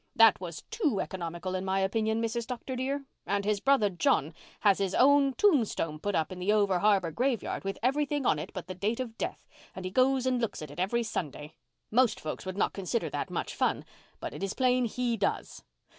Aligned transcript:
"That 0.15 0.41
was 0.41 0.63
too 0.71 0.99
economical 0.99 1.53
in 1.53 1.63
my 1.63 1.79
opinion, 1.81 2.23
Mrs. 2.23 2.47
Dr. 2.47 2.75
dear. 2.75 3.05
And 3.27 3.45
his 3.45 3.59
brother 3.59 3.87
John 3.91 4.33
has 4.61 4.79
his 4.79 4.95
own 4.95 5.35
tombstone 5.35 5.99
put 5.99 6.15
up 6.15 6.31
in 6.31 6.39
the 6.39 6.51
over 6.51 6.79
harbour 6.79 7.11
graveyard, 7.11 7.63
with 7.63 7.77
everything 7.83 8.25
on 8.25 8.39
it 8.39 8.49
but 8.51 8.65
the 8.65 8.73
date 8.73 8.99
of 8.99 9.15
death, 9.19 9.45
and 9.75 9.85
he 9.85 9.91
goes 9.91 10.25
and 10.25 10.41
looks 10.41 10.63
at 10.63 10.71
it 10.71 10.79
every 10.79 11.03
Sunday. 11.03 11.53
Most 11.91 12.19
folks 12.19 12.47
would 12.47 12.57
not 12.57 12.73
consider 12.73 13.11
that 13.11 13.29
much 13.29 13.53
fun, 13.53 13.85
but 14.19 14.33
it 14.33 14.41
is 14.41 14.55
plain 14.55 14.85
he 14.85 15.17
does. 15.17 15.61